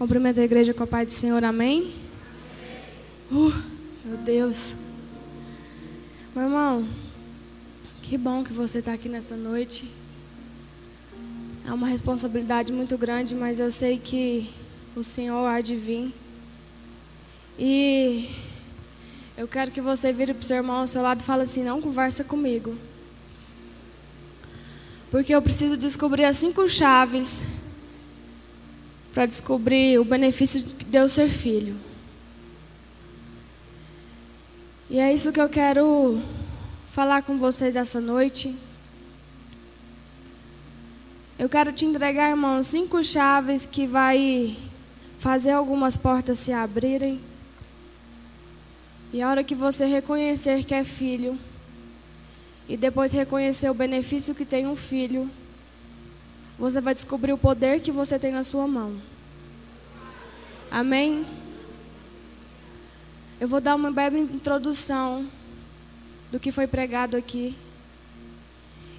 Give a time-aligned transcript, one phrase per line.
[0.00, 1.92] Cumprimento a igreja com a paz do Senhor, amém?
[3.30, 3.52] Uh,
[4.02, 4.74] meu Deus.
[6.34, 6.88] Meu irmão,
[8.00, 9.90] que bom que você está aqui nessa noite.
[11.66, 14.48] É uma responsabilidade muito grande, mas eu sei que
[14.96, 16.14] o Senhor há de vir.
[17.58, 18.26] E
[19.36, 21.62] eu quero que você vire para o seu irmão ao seu lado e fale assim:
[21.62, 22.74] não conversa comigo.
[25.10, 27.59] Porque eu preciso descobrir as cinco chaves
[29.12, 31.76] para descobrir o benefício de Deus ser filho.
[34.88, 36.20] E é isso que eu quero
[36.88, 38.54] falar com vocês essa noite.
[41.38, 44.56] Eu quero te entregar, irmão, cinco chaves que vai
[45.18, 47.20] fazer algumas portas se abrirem.
[49.12, 51.38] E a hora que você reconhecer que é filho,
[52.68, 55.30] e depois reconhecer o benefício que tem um filho,
[56.60, 58.92] você vai descobrir o poder que você tem na sua mão.
[60.70, 61.24] Amém?
[63.40, 65.24] Eu vou dar uma breve introdução
[66.30, 67.56] do que foi pregado aqui.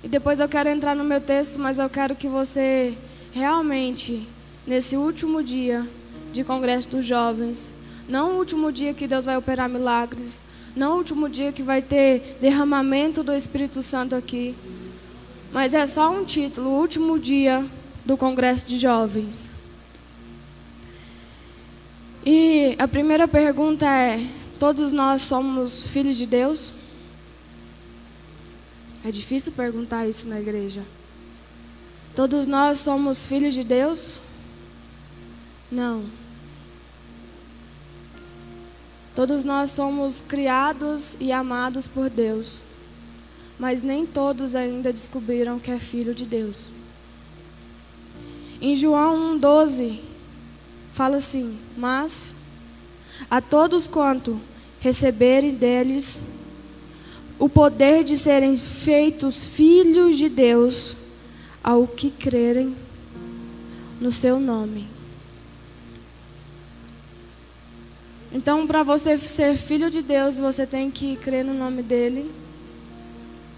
[0.03, 2.97] E depois eu quero entrar no meu texto, mas eu quero que você
[3.31, 4.27] realmente,
[4.65, 5.87] nesse último dia
[6.33, 7.71] de Congresso dos Jovens,
[8.09, 10.43] não o último dia que Deus vai operar milagres,
[10.75, 14.55] não o último dia que vai ter derramamento do Espírito Santo aqui,
[15.51, 17.65] mas é só um título, o último dia
[18.05, 19.49] do Congresso de Jovens.
[22.25, 24.25] E a primeira pergunta é:
[24.59, 26.73] todos nós somos filhos de Deus?
[29.03, 30.83] É difícil perguntar isso na igreja.
[32.15, 34.19] Todos nós somos filhos de Deus?
[35.71, 36.03] Não.
[39.15, 42.61] Todos nós somos criados e amados por Deus
[43.61, 46.73] mas nem todos ainda descobriram que é filho de Deus.
[48.59, 49.99] Em João 1,12,
[50.95, 52.33] fala assim: Mas
[53.29, 54.41] a todos quanto
[54.79, 56.23] receberem deles
[57.37, 60.97] o poder de serem feitos filhos de Deus,
[61.63, 62.75] ao que crerem
[63.99, 64.87] no seu nome.
[68.33, 72.40] Então, para você ser filho de Deus, você tem que crer no nome dele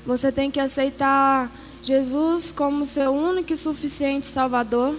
[0.05, 1.49] você tem que aceitar
[1.81, 4.97] Jesus como seu único e suficiente Salvador,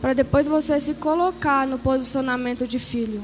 [0.00, 3.22] para depois você se colocar no posicionamento de filho.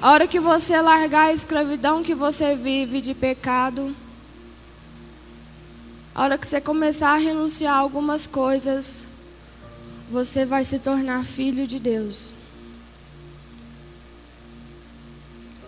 [0.00, 3.94] A hora que você largar a escravidão que você vive de pecado,
[6.14, 9.06] a hora que você começar a renunciar a algumas coisas,
[10.10, 12.37] você vai se tornar filho de Deus.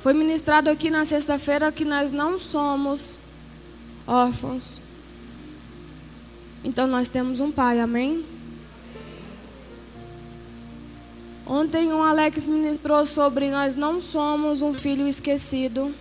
[0.03, 3.19] Foi ministrado aqui na sexta-feira que nós não somos
[4.07, 4.81] órfãos.
[6.65, 8.25] Então nós temos um pai, amém?
[11.47, 15.95] Ontem o Alex ministrou sobre nós não somos um filho esquecido.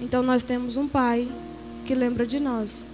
[0.00, 1.26] Então nós temos um pai
[1.84, 2.86] que lembra de nós.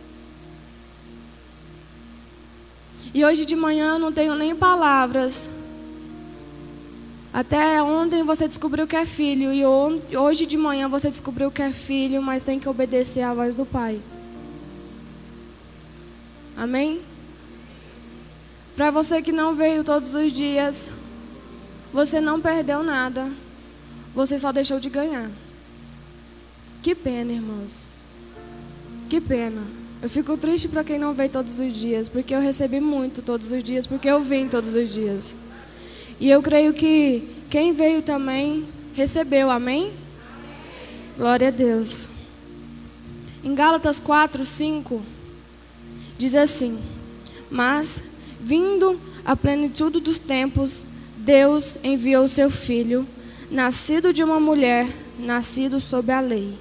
[3.12, 5.50] E hoje de manhã eu não tenho nem palavras
[7.32, 9.64] até ontem você descobriu que é filho e
[10.16, 13.64] hoje de manhã você descobriu que é filho, mas tem que obedecer à voz do
[13.64, 14.00] Pai.
[16.56, 17.00] Amém?
[18.74, 20.90] Para você que não veio todos os dias,
[21.92, 23.30] você não perdeu nada.
[24.14, 25.30] Você só deixou de ganhar.
[26.82, 27.86] Que pena, irmãos.
[29.08, 29.62] Que pena.
[30.02, 33.52] Eu fico triste para quem não veio todos os dias, porque eu recebi muito todos
[33.52, 35.36] os dias, porque eu vim todos os dias.
[36.20, 39.84] E eu creio que quem veio também recebeu, amém?
[39.84, 39.92] amém?
[41.16, 42.08] Glória a Deus.
[43.42, 45.00] Em Gálatas 4, 5,
[46.18, 46.78] diz assim:
[47.50, 48.02] Mas,
[48.38, 50.84] vindo a plenitude dos tempos,
[51.16, 53.06] Deus enviou seu filho,
[53.50, 54.86] nascido de uma mulher,
[55.18, 56.52] nascido sob a lei,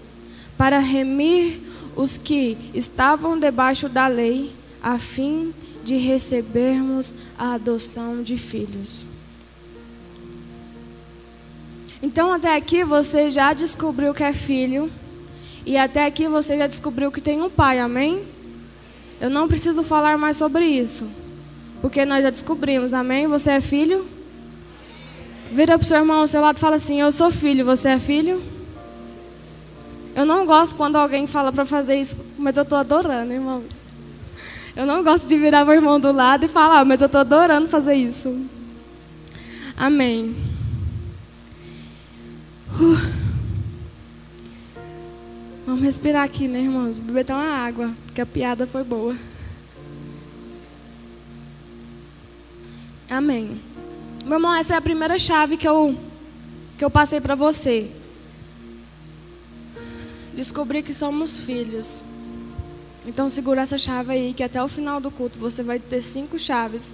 [0.58, 1.60] para remir
[1.98, 5.54] os que estavam debaixo da lei, a fim
[5.84, 9.06] de recebermos a adoção de filhos.
[12.02, 14.90] Então, até aqui você já descobriu que é filho.
[15.66, 18.24] E até aqui você já descobriu que tem um pai, amém?
[19.20, 21.10] Eu não preciso falar mais sobre isso.
[21.82, 23.28] Porque nós já descobrimos, amém?
[23.28, 24.06] Você é filho?
[25.52, 27.90] Vira para o seu irmão ao seu lado e fala assim: Eu sou filho, você
[27.90, 28.42] é filho?
[30.16, 33.84] Eu não gosto quando alguém fala para fazer isso, mas eu estou adorando, irmãos.
[34.76, 37.68] Eu não gosto de virar o irmão do lado e falar, mas eu estou adorando
[37.68, 38.46] fazer isso.
[39.76, 40.36] Amém.
[42.74, 43.30] Uh.
[45.66, 46.98] Vamos respirar aqui, né, irmãos?
[46.98, 49.16] Beber até uma água, porque a piada foi boa.
[53.10, 53.60] Amém.
[54.26, 55.96] Meu irmão, essa é a primeira chave que eu,
[56.78, 57.90] que eu passei para você.
[60.36, 62.02] Descobrir que somos filhos.
[63.06, 66.38] Então segura essa chave aí, que até o final do culto você vai ter cinco
[66.38, 66.94] chaves.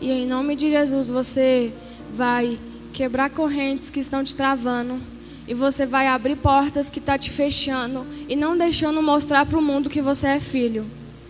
[0.00, 1.72] E em nome de Jesus você
[2.14, 2.58] vai
[2.92, 5.00] quebrar correntes que estão te travando.
[5.48, 8.06] E você vai abrir portas que estão tá te fechando.
[8.28, 10.86] E não deixando mostrar para o mundo que você é filho.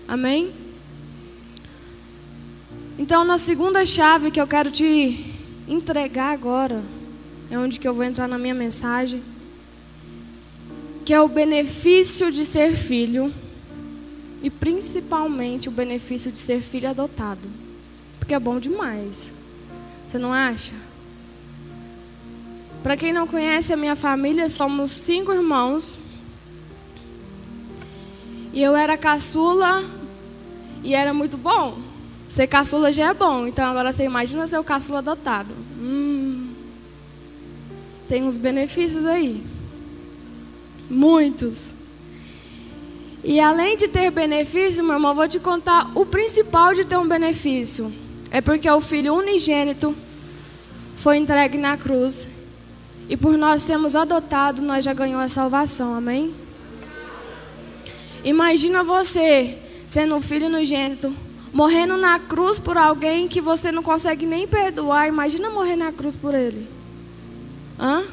[0.06, 0.52] Amém?
[2.98, 5.24] Então, na segunda chave que eu quero te
[5.66, 6.82] entregar agora,
[7.50, 9.22] é onde que eu vou entrar na minha mensagem,
[11.04, 13.32] que é o benefício de ser filho
[14.42, 17.40] e principalmente o benefício de ser filho adotado.
[18.18, 19.32] Porque é bom demais.
[20.06, 20.74] Você não acha?
[22.82, 25.98] Para quem não conhece a minha família, somos cinco irmãos.
[28.52, 29.82] E eu era caçula
[30.82, 31.78] e era muito bom.
[32.28, 35.50] Ser caçula já é bom, então agora você imagina ser o caçula adotado.
[35.78, 36.50] Hum,
[38.08, 39.42] tem uns benefícios aí.
[40.90, 41.74] Muitos.
[43.22, 47.06] E além de ter benefício, meu irmão, vou te contar o principal de ter um
[47.06, 47.92] benefício.
[48.30, 49.94] É porque o filho unigênito
[50.96, 52.28] foi entregue na cruz.
[53.08, 55.94] E por nós sermos adotados, nós já ganhamos a salvação.
[55.94, 56.34] Amém?
[58.24, 59.58] Imagina você
[59.88, 61.12] sendo um filho unigênito
[61.52, 65.08] morrendo na cruz por alguém que você não consegue nem perdoar.
[65.08, 66.66] Imagina morrer na cruz por ele.
[67.78, 68.04] Hã?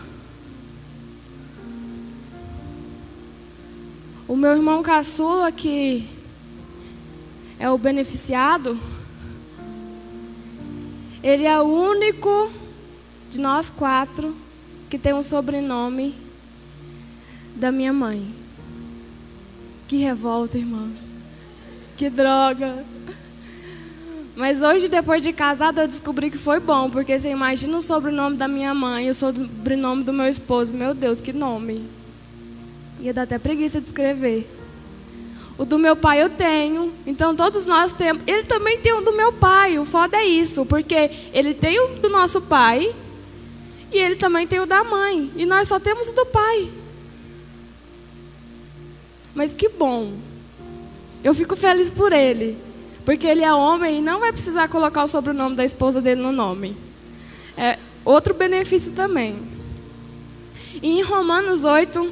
[4.28, 6.08] O meu irmão caçula, que
[7.58, 8.78] é o beneficiado,
[11.24, 12.52] ele é o único
[13.30, 14.36] de nós quatro
[14.90, 16.16] que tem um sobrenome
[17.56, 18.26] da minha mãe.
[19.88, 21.08] Que revolta, irmãos.
[21.96, 22.86] Que droga.
[24.36, 28.38] Mas hoje, depois de casada, eu descobri que foi bom, porque você imagina o sobrenome
[28.38, 30.74] da minha mãe o sobrenome do meu esposo.
[30.74, 31.84] Meu Deus, que nome.
[33.02, 34.50] Ia dar até preguiça de escrever.
[35.58, 38.24] O do meu pai eu tenho, então todos nós temos.
[38.26, 39.78] Ele também tem o do meu pai.
[39.78, 42.96] O foda é isso, porque ele tem o do nosso pai
[43.92, 45.32] e ele também tem o da mãe.
[45.36, 46.70] E nós só temos o do pai.
[49.34, 50.14] Mas que bom.
[51.24, 52.58] Eu fico feliz por ele.
[53.06, 56.32] Porque ele é homem e não vai precisar colocar o sobrenome da esposa dele no
[56.32, 56.76] nome.
[57.58, 59.36] É outro benefício também.
[60.82, 62.10] E em Romanos 8,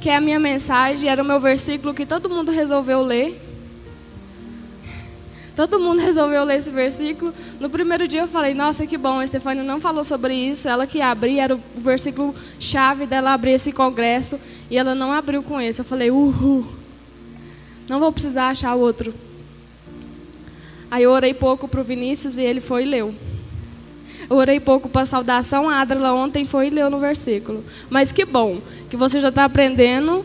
[0.00, 3.45] que é a minha mensagem, era o meu versículo que todo mundo resolveu ler.
[5.56, 7.34] Todo mundo resolveu ler esse versículo.
[7.58, 10.68] No primeiro dia eu falei, nossa, que bom, a Estefânia não falou sobre isso.
[10.68, 14.38] Ela que abria, era o versículo chave dela abrir esse congresso.
[14.70, 15.80] E ela não abriu com esse.
[15.80, 16.66] Eu falei, uhul.
[17.88, 19.14] Não vou precisar achar outro.
[20.90, 23.14] Aí eu orei pouco para o Vinícius e ele foi e leu.
[24.28, 27.64] Eu orei pouco para a saudação, a Adra ontem foi e leu no versículo.
[27.88, 28.60] Mas que bom
[28.90, 30.24] que você já está aprendendo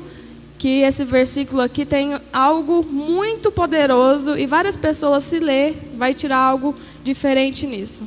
[0.61, 6.37] que esse versículo aqui tem algo muito poderoso e várias pessoas se ler vai tirar
[6.37, 8.03] algo diferente nisso.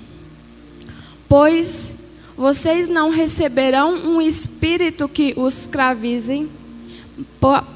[1.29, 1.95] Pois
[2.37, 6.49] vocês não receberão um espírito que os escravizem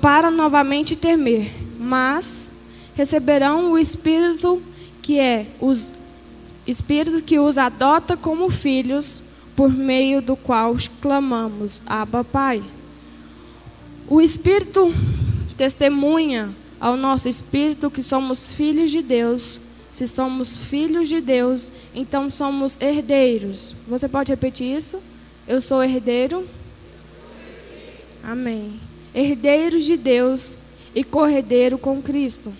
[0.00, 2.48] para novamente temer, mas
[2.94, 4.62] receberão o espírito
[5.02, 5.72] que é o
[6.68, 9.24] espírito que os adota como filhos,
[9.56, 12.62] por meio do qual clamamos: Abba, Pai.
[14.08, 14.92] O espírito
[15.56, 16.48] testemunha
[16.80, 19.60] ao nosso espírito que somos filhos de Deus.
[19.92, 23.74] Se somos filhos de Deus, então somos herdeiros.
[23.86, 25.00] Você pode repetir isso?
[25.46, 26.46] Eu sou herdeiro.
[28.22, 28.80] Amém.
[29.14, 30.56] Herdeiros de Deus
[30.94, 32.52] e corredeiro com Cristo.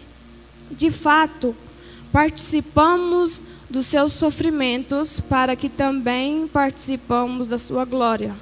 [0.71, 1.55] De fato,
[2.13, 8.35] participamos dos seus sofrimentos para que também participamos da sua glória.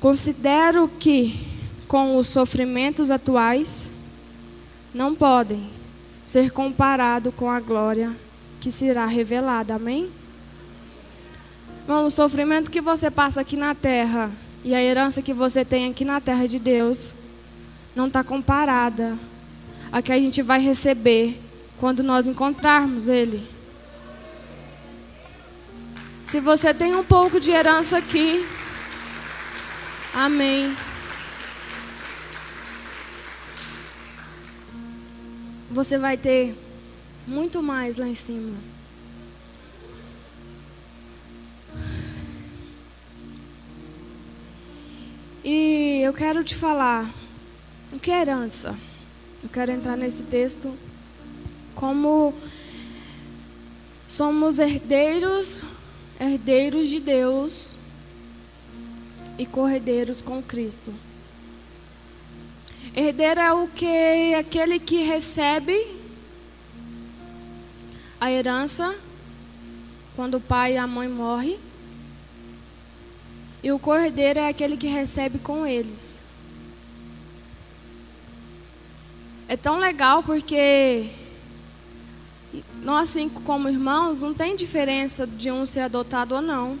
[0.00, 1.38] Considero que,
[1.86, 3.90] com os sofrimentos atuais,
[4.94, 5.68] não podem
[6.26, 8.12] ser comparados com a glória
[8.60, 9.74] que será revelada.
[9.74, 10.10] Amém?
[11.86, 14.30] Bom, o sofrimento que você passa aqui na terra
[14.64, 17.14] e a herança que você tem aqui na terra de Deus
[17.94, 19.16] não está comparada
[19.92, 21.40] a que a gente vai receber
[21.78, 23.46] quando nós encontrarmos Ele.
[26.24, 28.44] Se você tem um pouco de herança aqui,
[30.12, 30.74] amém.
[35.76, 36.56] Você vai ter
[37.26, 38.56] muito mais lá em cima.
[45.44, 47.06] E eu quero te falar
[47.92, 48.74] o que é herança.
[49.42, 50.72] Eu quero entrar nesse texto
[51.74, 52.32] como
[54.08, 55.62] Somos herdeiros,
[56.18, 57.76] herdeiros de Deus
[59.38, 60.90] e corredeiros com Cristo.
[62.96, 65.86] Herdeiro é o que aquele que recebe
[68.18, 68.96] a herança
[70.14, 71.58] quando o pai e a mãe morrem.
[73.62, 76.22] E o cordeiro é aquele que recebe com eles.
[79.46, 81.10] É tão legal porque
[82.82, 86.78] nós, como irmãos, não tem diferença de um ser adotado ou não.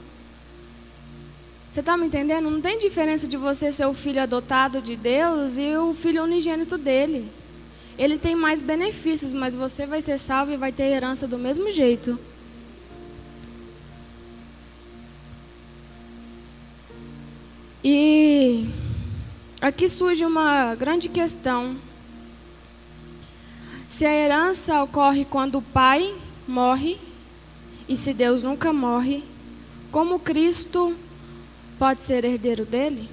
[1.76, 2.48] Você está me entendendo?
[2.48, 6.78] Não tem diferença de você ser o filho adotado de Deus e o filho unigênito
[6.78, 7.30] dele.
[7.98, 11.70] Ele tem mais benefícios, mas você vai ser salvo e vai ter herança do mesmo
[11.70, 12.18] jeito.
[17.84, 18.66] E
[19.60, 21.76] aqui surge uma grande questão.
[23.86, 26.14] Se a herança ocorre quando o pai
[26.48, 26.98] morre,
[27.86, 29.22] e se Deus nunca morre,
[29.92, 30.96] como Cristo
[31.78, 33.08] pode ser herdeiro dele?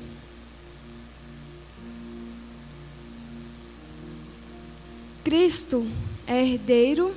[5.24, 5.88] Cristo
[6.27, 7.13] é herdeiro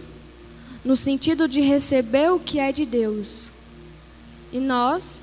[0.85, 3.51] no sentido de receber o que é de Deus.
[4.53, 5.23] E nós,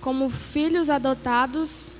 [0.00, 1.92] como filhos adotados,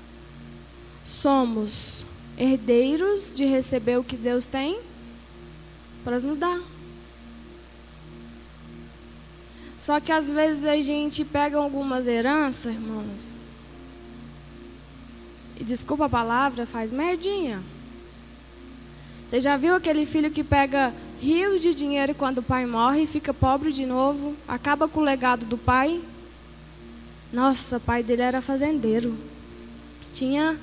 [1.05, 2.05] somos
[2.37, 4.79] herdeiros de receber o que Deus tem
[6.03, 6.59] para nos dar.
[9.77, 13.37] Só que às vezes a gente pega algumas heranças, irmãos,
[15.59, 17.61] e desculpa a palavra, faz merdinha.
[19.27, 23.33] Você já viu aquele filho que pega rios de dinheiro quando o pai morre fica
[23.33, 26.01] pobre de novo, acaba com o legado do pai?
[27.31, 29.15] Nossa, o pai dele era fazendeiro.
[30.13, 30.57] Tinha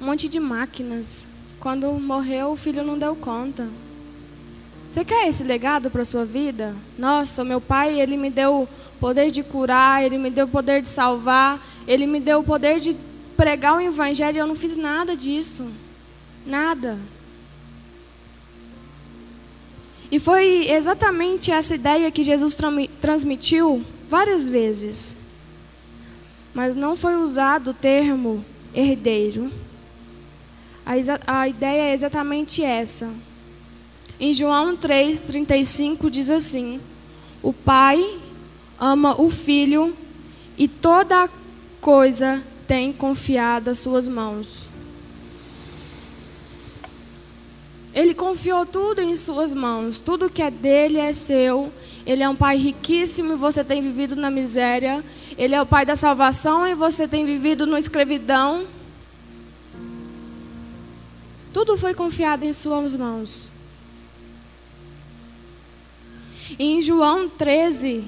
[0.00, 1.26] um monte de máquinas.
[1.60, 3.68] Quando morreu, o filho não deu conta.
[4.88, 6.74] Você quer esse legado para a sua vida?
[6.96, 8.66] Nossa, meu pai, ele me deu
[8.98, 12.96] poder de curar, ele me deu poder de salvar, ele me deu o poder de
[13.38, 15.70] pregar o evangelho eu não fiz nada disso.
[16.44, 16.98] Nada.
[20.10, 22.56] E foi exatamente essa ideia que Jesus
[23.00, 25.14] transmitiu várias vezes.
[26.52, 29.52] Mas não foi usado o termo herdeiro.
[30.84, 33.08] A, a ideia é exatamente essa.
[34.18, 36.80] Em João 3,35 diz assim:
[37.40, 38.18] O Pai
[38.80, 39.94] ama o Filho
[40.56, 41.30] e toda
[41.80, 44.68] coisa tem confiado às suas mãos.
[47.94, 51.72] Ele confiou tudo em suas mãos, tudo que é dele é seu.
[52.06, 55.02] Ele é um pai riquíssimo e você tem vivido na miséria.
[55.36, 58.66] Ele é o pai da salvação e você tem vivido na escravidão.
[61.52, 63.50] Tudo foi confiado em suas mãos.
[66.58, 68.04] E em João 13,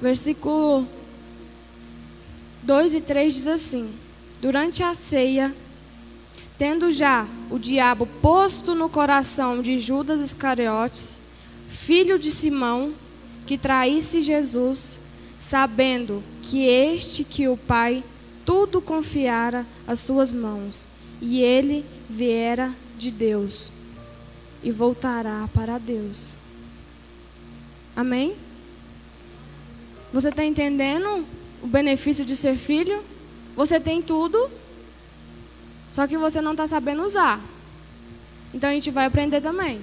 [0.00, 0.86] versículo
[2.62, 3.90] 2 e 3 diz assim:
[4.40, 5.54] Durante a ceia,
[6.60, 11.18] Tendo já o diabo posto no coração de Judas Iscariotes,
[11.70, 12.92] filho de Simão,
[13.46, 14.98] que traísse Jesus,
[15.38, 18.04] sabendo que este que o Pai
[18.44, 20.86] tudo confiara às suas mãos,
[21.18, 23.72] e ele viera de Deus
[24.62, 26.36] e voltará para Deus.
[27.96, 28.34] Amém?
[30.12, 31.24] Você está entendendo
[31.62, 33.02] o benefício de ser filho?
[33.56, 34.50] Você tem tudo,
[35.92, 37.40] só que você não está sabendo usar.
[38.52, 39.80] Então a gente vai aprender também.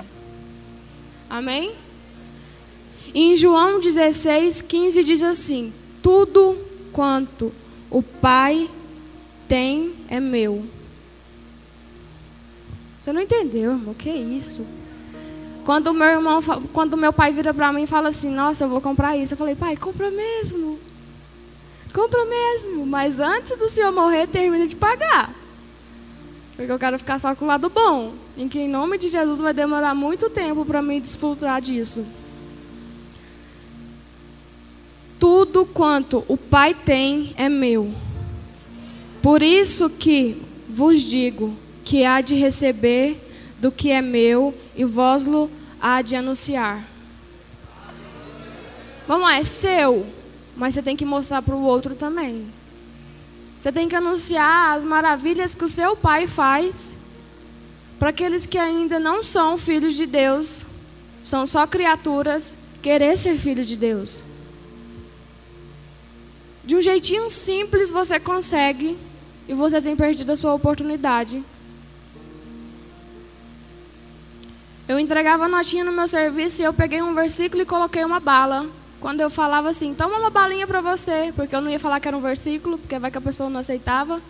[1.29, 1.75] Amém?
[3.13, 6.57] em João 16, 15 diz assim: Tudo
[6.91, 7.51] quanto
[7.89, 8.69] o Pai
[9.47, 10.65] tem é meu.
[13.01, 13.93] Você não entendeu, irmão?
[13.93, 14.65] Que isso?
[15.65, 16.41] Quando meu irmão,
[16.71, 19.33] quando meu pai vira para mim e fala assim: Nossa, eu vou comprar isso.
[19.33, 20.79] Eu falei: Pai, compra mesmo.
[21.97, 22.85] Compra mesmo.
[22.85, 25.33] Mas antes do senhor morrer, termina de pagar.
[26.55, 28.13] Porque eu quero ficar só com o lado bom.
[28.37, 32.05] Em que em nome de Jesus vai demorar muito tempo para mim desfrutar disso.
[35.19, 37.91] Tudo quanto o Pai tem é meu.
[39.23, 40.39] Por isso que
[40.69, 43.19] vos digo que há de receber
[43.57, 45.49] do que é meu e vós-lo
[45.81, 46.85] há de anunciar.
[49.07, 50.05] Vamos lá, é seu,
[50.57, 52.45] mas você tem que mostrar para o outro também.
[53.61, 56.93] Você tem que anunciar as maravilhas que o seu pai faz
[57.99, 60.65] para aqueles que ainda não são filhos de Deus,
[61.23, 64.23] são só criaturas, querer ser filho de Deus.
[66.63, 68.97] De um jeitinho simples você consegue
[69.47, 71.43] e você tem perdido a sua oportunidade.
[74.87, 78.65] Eu entregava notinha no meu serviço e eu peguei um versículo e coloquei uma bala.
[79.07, 82.09] Quando eu falava assim, toma uma balinha para você, porque eu não ia falar que
[82.09, 84.21] era um versículo, porque vai que a pessoa não aceitava.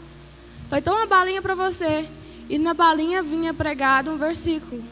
[0.70, 2.08] Falei, toma uma balinha para você.
[2.48, 4.84] E na balinha vinha pregado um versículo.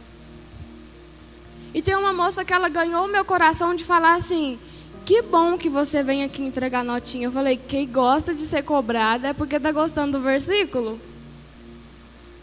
[1.72, 4.58] E tem uma moça que ela ganhou o meu coração de falar assim:
[5.06, 7.28] que bom que você vem aqui entregar notinha.
[7.28, 11.00] Eu falei, quem gosta de ser cobrada é porque está gostando do versículo.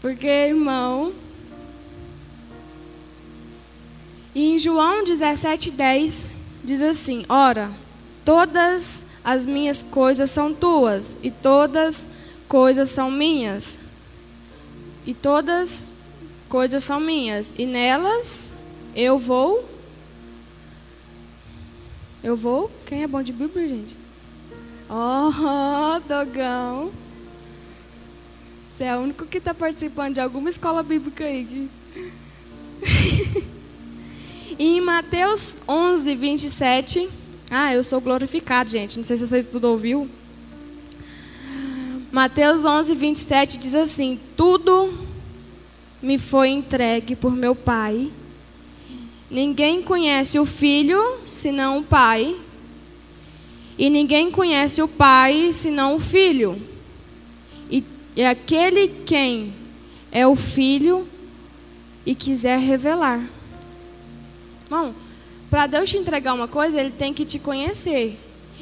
[0.01, 1.11] Porque, irmão,
[4.33, 7.71] E em João 17,10 diz assim: Ora,
[8.23, 12.07] todas as minhas coisas são tuas, e todas
[12.47, 13.77] coisas são minhas.
[15.05, 15.93] E todas
[16.47, 18.53] coisas são minhas, e nelas
[18.95, 19.69] eu vou.
[22.23, 22.71] Eu vou?
[22.85, 23.97] Quem é bom de Bíblia, gente?
[24.89, 26.91] Oh, dogão.
[28.69, 31.69] Você é o único que está participando de alguma escola bíblica aí.
[34.59, 37.09] E em Mateus 11, 27.
[37.49, 38.97] Ah, eu sou glorificado, gente.
[38.97, 40.07] Não sei se vocês tudo ouviu.
[42.11, 44.93] Mateus 11, 27 diz assim: Tudo
[46.01, 48.11] me foi entregue por meu Pai.
[49.31, 52.35] Ninguém conhece o Filho senão o Pai.
[53.77, 56.61] E ninguém conhece o Pai senão o Filho.
[57.71, 57.83] E,
[58.15, 59.51] e aquele quem
[60.11, 61.07] é o Filho
[62.05, 63.27] e quiser revelar.
[64.73, 64.95] Irmão,
[65.51, 68.19] para Deus te entregar uma coisa, Ele tem que te conhecer.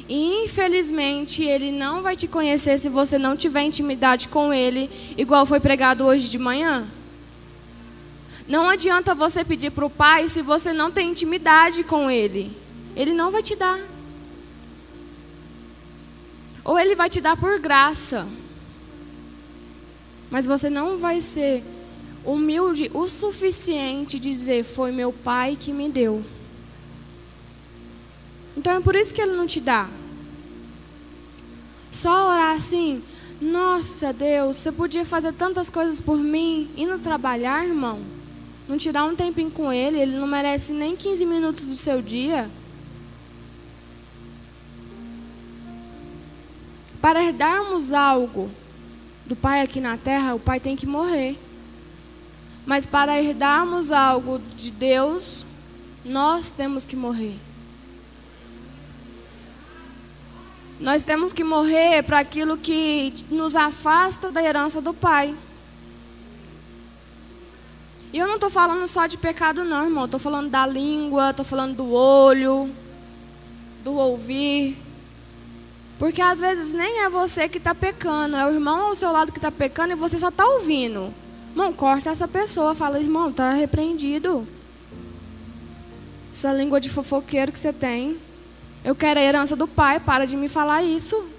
[0.10, 5.46] E infelizmente Ele não vai te conhecer se você não tiver intimidade com Ele, igual
[5.46, 6.86] foi pregado hoje de manhã.
[8.46, 12.52] Não adianta você pedir para o Pai se você não tem intimidade com Ele.
[12.94, 13.80] Ele não vai te dar.
[16.66, 18.28] Ou Ele vai te dar por graça.
[20.30, 21.64] Mas você não vai ser
[22.26, 26.24] humilde o suficiente dizer: Foi meu pai que me deu.
[28.56, 29.90] Então é por isso que ele não te dá.
[31.92, 33.02] Só orar assim:
[33.42, 38.00] Nossa Deus, você podia fazer tantas coisas por mim, indo trabalhar, irmão.
[38.68, 42.50] Não tirar um tempinho com ele, ele não merece nem 15 minutos do seu dia.
[47.02, 48.50] Para herdarmos algo
[49.26, 51.36] do Pai aqui na terra, o Pai tem que morrer.
[52.72, 55.46] Mas para herdarmos algo de Deus,
[56.06, 57.36] nós temos que morrer.
[60.80, 65.36] Nós temos que morrer para aquilo que nos afasta da herança do Pai.
[68.14, 70.06] E eu não estou falando só de pecado, não, irmão.
[70.06, 72.74] Estou falando da língua, estou falando do olho,
[73.84, 74.78] do ouvir.
[76.00, 79.34] Porque às vezes nem é você que está pecando, é o irmão ao seu lado
[79.34, 81.14] que está pecando e você só está ouvindo.
[81.52, 82.74] Irmão, corta essa pessoa.
[82.74, 84.48] Fala, irmão, tá repreendido.
[86.32, 88.18] Essa língua de fofoqueiro que você tem.
[88.84, 90.00] Eu quero a herança do pai.
[90.00, 91.30] Para de me falar isso.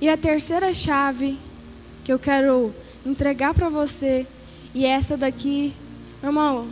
[0.00, 1.38] E a terceira chave
[2.04, 2.72] que eu quero
[3.04, 4.26] entregar para você.
[4.74, 5.74] E essa daqui,
[6.22, 6.68] irmão,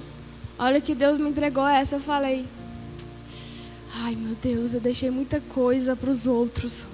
[0.58, 1.96] olha que Deus me entregou essa.
[1.96, 2.46] Eu falei,
[3.96, 6.86] ai meu Deus, eu deixei muita coisa para os outros.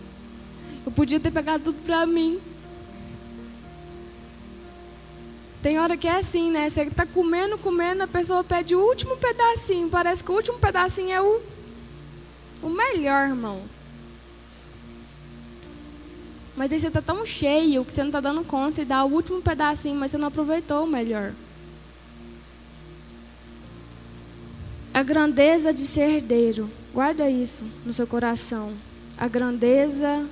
[0.85, 2.41] Eu podia ter pegado tudo para mim.
[5.63, 6.69] Tem hora que é assim, né?
[6.69, 9.89] Você está comendo, comendo, a pessoa pede o último pedacinho.
[9.89, 11.41] Parece que o último pedacinho é o,
[12.63, 13.63] o melhor, irmão.
[16.57, 19.13] Mas aí você está tão cheio que você não está dando conta e dá o
[19.13, 21.33] último pedacinho, mas você não aproveitou o melhor.
[24.93, 26.69] A grandeza de ser herdeiro.
[26.93, 28.73] Guarda isso no seu coração.
[29.17, 30.29] A grandeza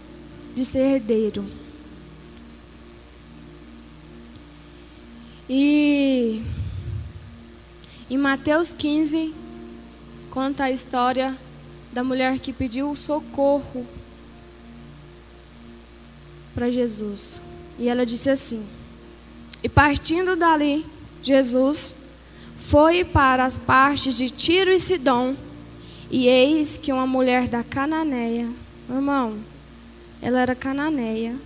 [0.55, 1.45] de ser herdeiro.
[5.49, 6.43] E
[8.09, 9.35] em Mateus 15
[10.31, 11.37] conta a história
[11.93, 13.87] da mulher que pediu socorro
[16.55, 17.41] para Jesus.
[17.79, 18.65] E ela disse assim:
[19.63, 20.85] E partindo dali,
[21.23, 21.95] Jesus
[22.57, 25.35] foi para as partes de Tiro e Sidom,
[26.11, 28.49] e eis que uma mulher da Cananeia,
[28.89, 29.37] irmão,
[30.23, 31.37] ela era cananeia,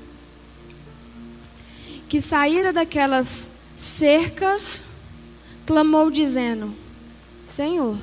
[2.09, 4.83] que saíra daquelas cercas,
[5.67, 6.75] clamou dizendo:
[7.47, 7.97] Senhor,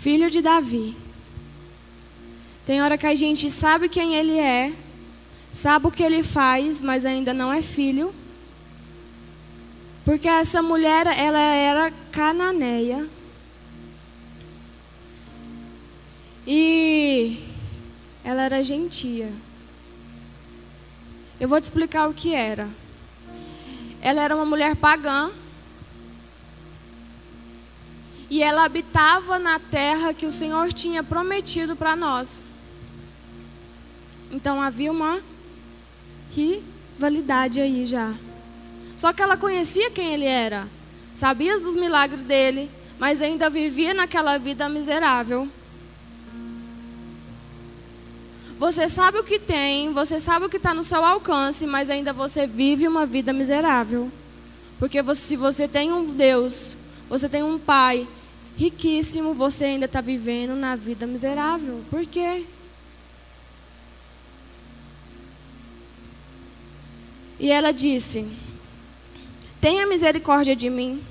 [0.00, 0.96] filho de Davi.
[2.66, 4.72] Tem hora que a gente sabe quem ele é,
[5.52, 8.14] sabe o que ele faz, mas ainda não é filho.
[10.04, 13.06] Porque essa mulher, ela era cananeia.
[16.46, 17.38] E
[18.24, 19.30] ela era gentia.
[21.38, 22.68] Eu vou te explicar o que era.
[24.00, 25.30] Ela era uma mulher pagã.
[28.30, 32.44] E ela habitava na terra que o Senhor tinha prometido para nós.
[34.32, 35.20] Então havia uma
[36.34, 38.12] rivalidade aí já.
[38.96, 40.66] Só que ela conhecia quem ele era,
[41.12, 45.48] sabia dos milagres dele, mas ainda vivia naquela vida miserável.
[48.58, 52.12] Você sabe o que tem, você sabe o que está no seu alcance, mas ainda
[52.12, 54.10] você vive uma vida miserável.
[54.78, 56.76] Porque você, se você tem um Deus,
[57.08, 58.06] você tem um Pai
[58.56, 61.82] riquíssimo, você ainda está vivendo na vida miserável.
[61.90, 62.44] Por quê?
[67.38, 68.26] E ela disse:
[69.60, 71.02] Tenha misericórdia de mim,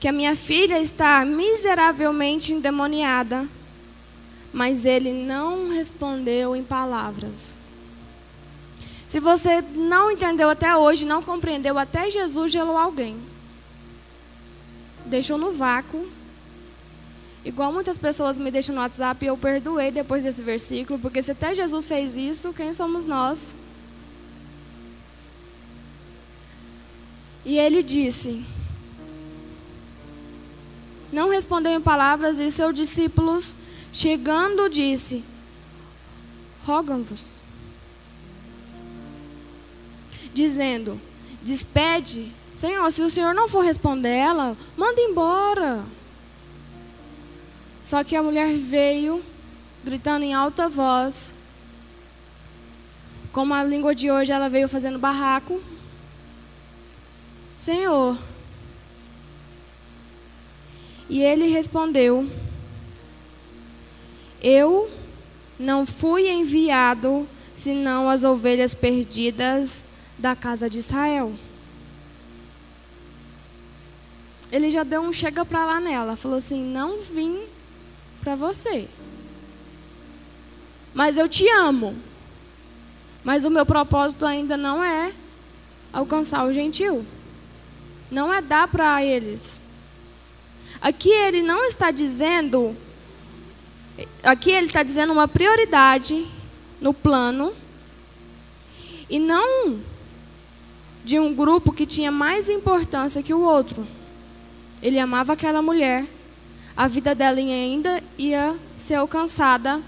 [0.00, 3.46] que a minha filha está miseravelmente endemoniada.
[4.54, 7.56] Mas ele não respondeu em palavras.
[9.08, 13.16] Se você não entendeu até hoje, não compreendeu, até Jesus gelou alguém.
[15.04, 16.08] Deixou no vácuo.
[17.44, 21.54] Igual muitas pessoas me deixam no WhatsApp eu perdoei depois desse versículo, porque se até
[21.54, 23.54] Jesus fez isso, quem somos nós?
[27.44, 28.42] E ele disse:
[31.12, 33.54] Não respondeu em palavras, e seus discípulos,
[33.94, 35.24] chegando, disse:
[36.66, 37.38] Rogam-vos,
[40.34, 41.00] dizendo:
[41.40, 45.82] Despede, Senhor, se o Senhor não for responder ela, manda embora.
[47.82, 49.22] Só que a mulher veio,
[49.84, 51.32] gritando em alta voz,
[53.32, 55.62] como a língua de hoje, ela veio fazendo barraco,
[57.58, 58.18] Senhor.
[61.08, 62.28] E ele respondeu:
[64.44, 64.90] Eu
[65.58, 67.26] não fui enviado
[67.56, 69.86] senão as ovelhas perdidas
[70.18, 71.32] da casa de Israel.
[74.52, 77.40] Ele já deu um chega para lá nela, falou assim: Não vim
[78.20, 78.86] para você.
[80.92, 81.96] Mas eu te amo.
[83.24, 85.12] Mas o meu propósito ainda não é
[85.92, 87.04] alcançar o gentil
[88.14, 89.60] não é dar para eles.
[90.80, 92.76] Aqui ele não está dizendo,
[94.22, 96.26] aqui ele está dizendo uma prioridade
[96.80, 97.52] no plano
[99.08, 99.78] e não
[101.04, 103.86] de um grupo que tinha mais importância que o outro.
[104.82, 106.04] Ele amava aquela mulher,
[106.76, 109.80] a vida dela ainda ia ser alcançada,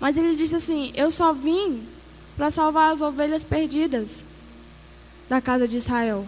[0.00, 1.86] mas ele disse assim: Eu só vim
[2.36, 4.24] para salvar as ovelhas perdidas
[5.28, 6.26] da casa de Israel.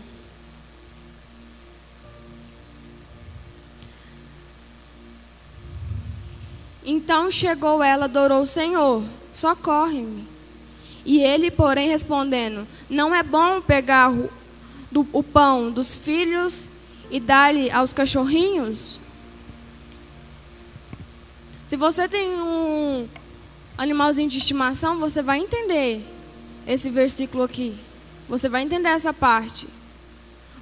[6.90, 10.27] Então chegou ela, adorou o Senhor, socorre-me.
[11.05, 14.31] E ele, porém, respondendo: Não é bom pegar o,
[14.90, 16.66] do, o pão dos filhos
[17.11, 18.98] e dar-lhe aos cachorrinhos?
[21.66, 23.07] Se você tem um
[23.77, 26.03] animalzinho de estimação, você vai entender
[26.66, 27.77] esse versículo aqui.
[28.31, 29.68] Você vai entender essa parte.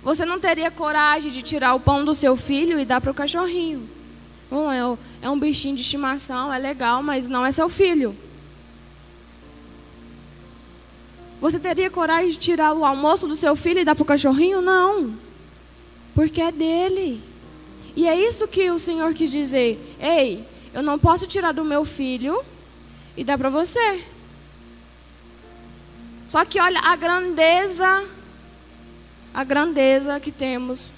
[0.02, 3.14] Você não teria coragem de tirar o pão do seu filho e dar para o
[3.14, 3.95] cachorrinho.
[4.50, 8.16] Bom, é, é um bichinho de estimação, é legal, mas não é seu filho.
[11.40, 14.60] Você teria coragem de tirar o almoço do seu filho e dar para o cachorrinho?
[14.60, 15.16] Não.
[16.14, 17.20] Porque é dele.
[17.94, 19.78] E é isso que o Senhor quis dizer.
[20.00, 22.42] Ei, eu não posso tirar do meu filho
[23.16, 24.04] e dar para você.
[26.26, 28.04] Só que olha a grandeza,
[29.32, 30.90] a grandeza que temos.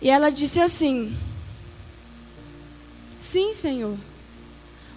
[0.00, 1.16] E ela disse assim:
[3.20, 3.96] Sim, Senhor.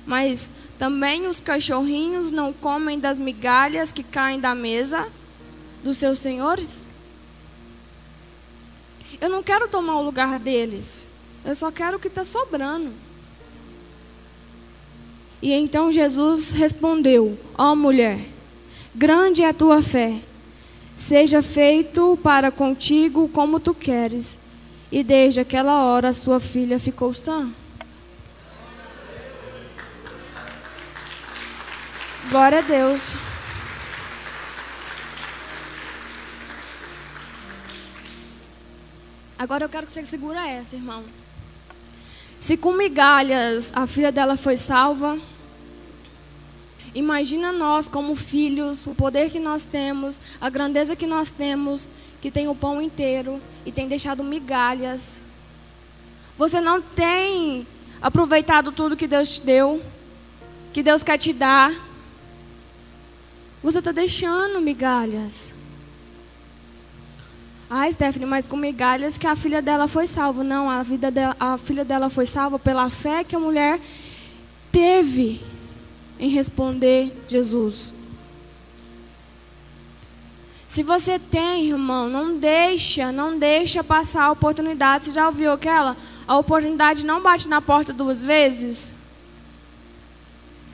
[0.05, 5.07] Mas também os cachorrinhos não comem das migalhas que caem da mesa
[5.83, 6.87] dos seus senhores?
[9.19, 11.07] Eu não quero tomar o lugar deles.
[11.45, 12.89] Eu só quero o que está sobrando.
[15.41, 18.19] E então Jesus respondeu: Ó oh, mulher,
[18.95, 20.19] grande é a tua fé.
[20.95, 24.39] Seja feito para contigo como tu queres.
[24.89, 27.51] E desde aquela hora sua filha ficou sã.
[32.29, 33.15] Glória a Deus.
[39.37, 41.03] Agora eu quero que você segura essa, irmão.
[42.39, 45.17] Se com migalhas a filha dela foi salva,
[46.95, 51.89] imagina nós como filhos, o poder que nós temos, a grandeza que nós temos,
[52.21, 55.19] que tem o pão inteiro e tem deixado migalhas.
[56.37, 57.67] Você não tem
[58.01, 59.83] aproveitado tudo que Deus te deu,
[60.71, 61.73] que Deus quer te dar.
[63.63, 65.53] Você está deixando migalhas.
[67.69, 70.43] Ah, Stephanie, mas com migalhas que a filha dela foi salva.
[70.43, 73.79] Não, a, vida dela, a filha dela foi salva pela fé que a mulher
[74.71, 75.41] teve
[76.19, 77.93] em responder Jesus.
[80.67, 85.05] Se você tem, irmão, não deixa, não deixa passar a oportunidade.
[85.05, 85.95] Você já ouviu aquela?
[86.27, 88.92] A oportunidade não bate na porta duas vezes?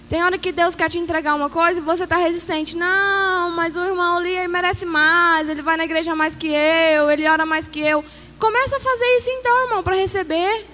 [0.09, 2.75] Tem hora que Deus quer te entregar uma coisa e você está resistente.
[2.75, 7.29] Não, mas o irmão ali merece mais, ele vai na igreja mais que eu, ele
[7.29, 8.03] ora mais que eu.
[8.39, 10.65] Começa a fazer isso então, irmão, para receber.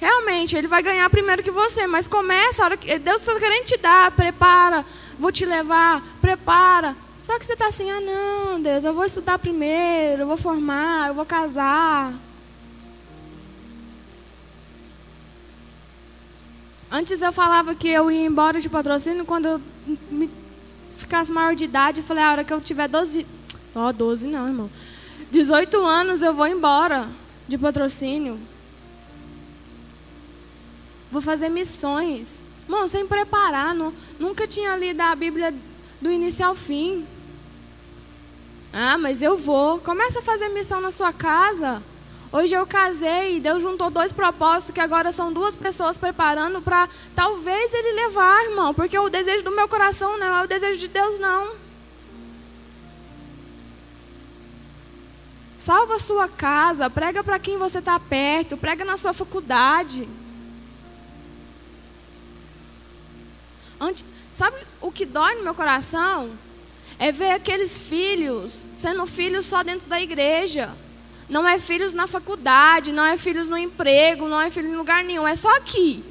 [0.00, 3.66] Realmente, ele vai ganhar primeiro que você, mas começa, a hora que Deus está querendo
[3.66, 4.86] te dar, prepara,
[5.18, 6.96] vou te levar, prepara.
[7.22, 11.08] Só que você está assim, ah não, Deus, eu vou estudar primeiro, eu vou formar,
[11.08, 12.14] eu vou casar.
[16.90, 19.60] Antes eu falava que eu ia embora de patrocínio quando eu
[20.96, 22.00] ficasse maior de idade.
[22.00, 23.26] Eu falei, a hora que eu tiver 12.
[23.74, 24.70] Ó, oh, 12 não, irmão.
[25.30, 27.06] 18 anos eu vou embora
[27.46, 28.38] de patrocínio.
[31.12, 32.42] Vou fazer missões.
[32.64, 33.74] Irmão, sem preparar.
[33.74, 35.54] Não, nunca tinha lido a Bíblia
[36.00, 37.06] do início ao fim.
[38.72, 39.78] Ah, mas eu vou.
[39.78, 41.82] Começa a fazer missão na sua casa.
[42.30, 46.86] Hoje eu casei e Deus juntou dois propósitos que agora são duas pessoas preparando para
[47.14, 50.88] talvez ele levar, irmão, porque o desejo do meu coração não é o desejo de
[50.88, 51.56] Deus não.
[55.58, 60.06] Salva a sua casa, prega para quem você está perto, prega na sua faculdade.
[63.80, 66.30] Antes, sabe o que dói no meu coração?
[66.98, 70.70] É ver aqueles filhos sendo filhos só dentro da igreja.
[71.28, 75.04] Não é filhos na faculdade, não é filhos no emprego, não é filho em lugar
[75.04, 76.02] nenhum, é só aqui.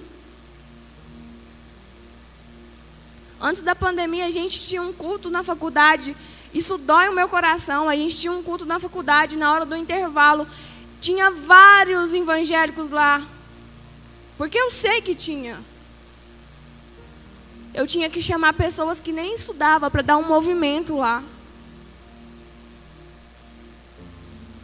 [3.39, 6.15] Antes da pandemia, a gente tinha um culto na faculdade.
[6.53, 7.87] Isso dói o meu coração.
[7.87, 10.47] A gente tinha um culto na faculdade na hora do intervalo.
[10.99, 13.21] Tinha vários evangélicos lá.
[14.37, 15.59] Porque eu sei que tinha.
[17.73, 21.23] Eu tinha que chamar pessoas que nem estudavam para dar um movimento lá.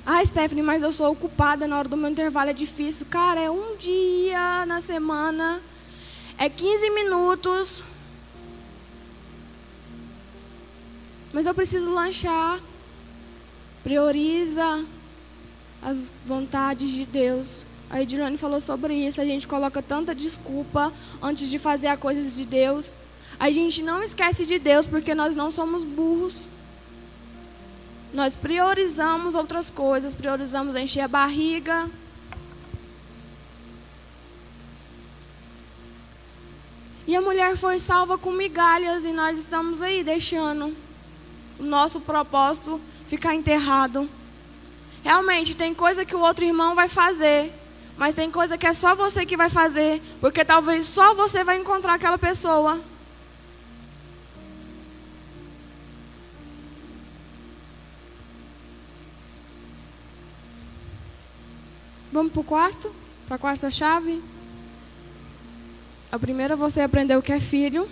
[0.05, 3.05] Ah, Stephanie, mas eu sou ocupada na hora do meu intervalo, é difícil.
[3.09, 5.61] Cara, é um dia na semana,
[6.37, 7.81] é 15 minutos.
[11.31, 12.59] Mas eu preciso lanchar.
[13.81, 14.85] Prioriza
[15.81, 17.61] as vontades de Deus.
[17.89, 19.21] A Edilane falou sobre isso.
[19.21, 22.95] A gente coloca tanta desculpa antes de fazer as coisas de Deus.
[23.39, 26.52] A gente não esquece de Deus porque nós não somos burros
[28.13, 31.89] nós priorizamos outras coisas, priorizamos encher a barriga.
[37.07, 40.73] E a mulher foi salva com migalhas e nós estamos aí deixando
[41.59, 44.07] o nosso propósito ficar enterrado.
[45.03, 47.51] Realmente tem coisa que o outro irmão vai fazer,
[47.97, 51.57] mas tem coisa que é só você que vai fazer, porque talvez só você vai
[51.57, 52.79] encontrar aquela pessoa.
[62.13, 62.93] Vamos para o quarto?
[63.25, 64.21] Para a quarta chave?
[66.11, 67.89] A primeira você aprendeu o que é filho.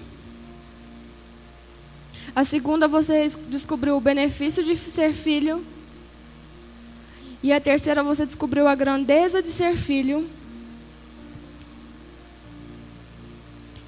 [2.35, 5.65] A segunda você descobriu o benefício de ser filho.
[7.41, 10.29] E a terceira você descobriu a grandeza de ser filho.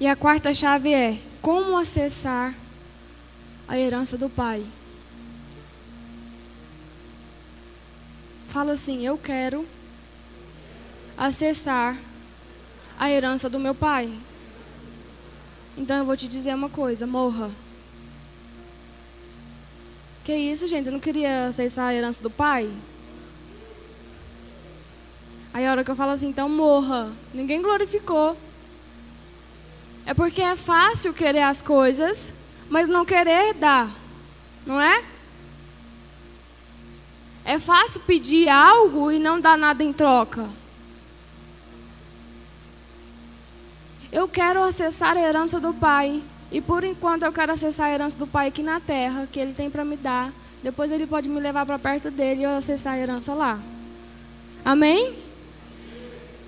[0.00, 2.52] E a quarta chave é como acessar
[3.68, 4.66] a herança do Pai.
[8.48, 9.64] Fala assim: Eu quero
[11.16, 11.96] acessar
[12.98, 14.12] a herança do meu pai.
[15.76, 17.50] Então eu vou te dizer uma coisa: morra.
[20.24, 20.86] Que isso, gente?
[20.86, 22.70] Eu não queria acessar a herança do pai?
[25.52, 27.12] Aí a hora que eu falo assim, então morra.
[27.32, 28.36] Ninguém glorificou.
[30.06, 32.32] É porque é fácil querer as coisas,
[32.68, 33.90] mas não querer dar.
[34.66, 35.04] Não é?
[37.44, 40.48] É fácil pedir algo e não dar nada em troca.
[44.14, 46.22] Eu quero acessar a herança do Pai.
[46.52, 49.52] E por enquanto eu quero acessar a herança do Pai aqui na terra, que Ele
[49.52, 50.32] tem para me dar.
[50.62, 53.58] Depois Ele pode me levar para perto dele e eu acessar a herança lá.
[54.64, 55.16] Amém?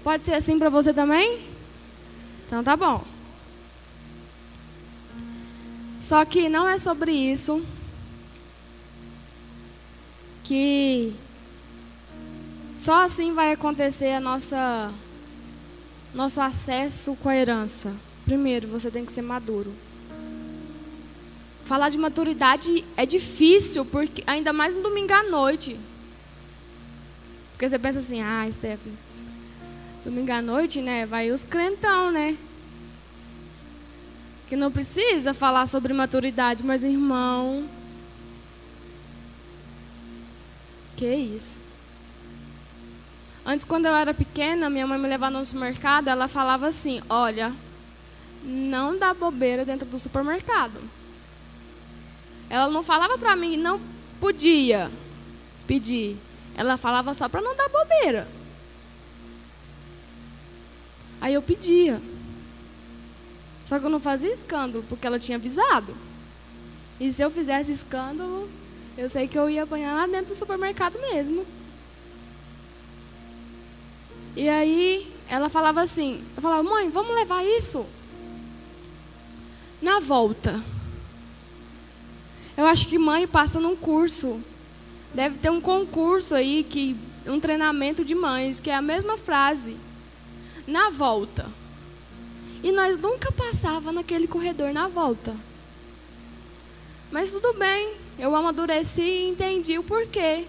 [0.05, 1.41] Pode ser assim para você também?
[2.47, 3.05] Então tá bom.
[6.01, 7.67] Só que não é sobre isso
[10.45, 11.13] que
[12.77, 14.93] só assim vai acontecer a nossa
[16.15, 17.93] nosso acesso com a herança.
[18.25, 19.73] Primeiro, você tem que ser maduro.
[21.65, 25.79] Falar de maturidade é difícil, porque ainda mais no domingo à noite.
[27.53, 28.97] Porque você pensa assim, ah, Stephanie,
[30.05, 31.07] domingo à noite, né?
[31.07, 32.37] Vai os crentão, né?
[34.49, 37.65] Que não precisa falar sobre maturidade, mas irmão.
[40.97, 41.66] Que isso?
[43.49, 47.53] Antes, quando eu era pequena, minha mãe me levava no supermercado, ela falava assim: Olha,
[48.43, 50.81] não dá bobeira dentro do supermercado.
[52.51, 53.81] Ela não falava para mim, não
[54.21, 54.91] podia
[55.65, 56.17] pedir.
[56.57, 58.27] Ela falava só para não dar bobeira.
[61.21, 62.03] Aí eu pedia.
[63.65, 65.95] Só que eu não fazia escândalo, porque ela tinha avisado.
[66.99, 68.49] E se eu fizesse escândalo,
[68.99, 71.47] eu sei que eu ia apanhar lá dentro do supermercado mesmo.
[74.37, 77.87] E aí ela falava assim, eu falava, mãe, vamos levar isso?
[79.81, 80.63] Na volta.
[82.57, 84.41] Eu acho que mãe passa num curso.
[85.15, 86.97] Deve ter um concurso aí, que,
[87.27, 89.77] um treinamento de mães, que é a mesma frase.
[90.67, 91.47] Na volta.
[92.63, 95.35] E nós nunca passava naquele corredor na volta.
[97.11, 100.45] Mas tudo bem, eu amadureci e entendi o porquê.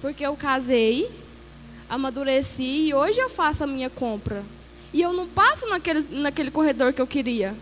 [0.00, 1.10] Porque eu casei,
[1.88, 4.42] amadureci e hoje eu faço a minha compra.
[4.92, 7.54] E eu não passo naquele, naquele corredor que eu queria.